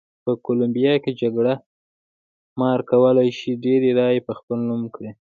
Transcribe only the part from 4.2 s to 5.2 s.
په خپل نوم کړي.